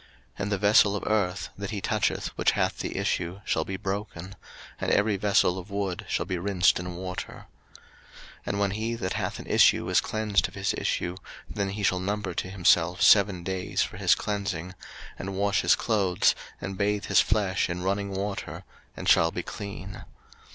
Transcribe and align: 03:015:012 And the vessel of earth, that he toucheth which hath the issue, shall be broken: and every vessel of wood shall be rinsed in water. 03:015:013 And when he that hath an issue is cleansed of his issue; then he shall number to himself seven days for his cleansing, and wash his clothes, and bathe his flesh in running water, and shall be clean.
03:015:012 0.00 0.08
And 0.38 0.52
the 0.52 0.56
vessel 0.58 0.96
of 0.96 1.04
earth, 1.06 1.48
that 1.58 1.70
he 1.72 1.82
toucheth 1.82 2.28
which 2.28 2.52
hath 2.52 2.78
the 2.78 2.96
issue, 2.96 3.42
shall 3.44 3.66
be 3.66 3.76
broken: 3.76 4.34
and 4.80 4.90
every 4.90 5.18
vessel 5.18 5.58
of 5.58 5.70
wood 5.70 6.06
shall 6.08 6.24
be 6.24 6.38
rinsed 6.38 6.80
in 6.80 6.96
water. 6.96 7.46
03:015:013 8.46 8.46
And 8.46 8.60
when 8.60 8.70
he 8.70 8.94
that 8.94 9.12
hath 9.12 9.38
an 9.38 9.46
issue 9.46 9.86
is 9.90 10.00
cleansed 10.00 10.48
of 10.48 10.54
his 10.54 10.72
issue; 10.78 11.16
then 11.50 11.68
he 11.68 11.82
shall 11.82 12.00
number 12.00 12.32
to 12.32 12.48
himself 12.48 13.02
seven 13.02 13.42
days 13.42 13.82
for 13.82 13.98
his 13.98 14.14
cleansing, 14.14 14.74
and 15.18 15.36
wash 15.36 15.60
his 15.60 15.74
clothes, 15.74 16.34
and 16.62 16.78
bathe 16.78 17.04
his 17.04 17.20
flesh 17.20 17.68
in 17.68 17.82
running 17.82 18.08
water, 18.14 18.64
and 18.96 19.06
shall 19.06 19.30
be 19.30 19.42
clean. 19.42 20.06